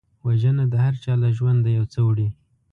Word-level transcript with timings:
وژنه 0.25 0.65
د 0.71 0.75
هرچا 0.85 1.13
له 1.21 1.29
ژونده 1.37 1.69
یو 1.77 1.85
څه 1.93 1.99
وړي 2.07 2.27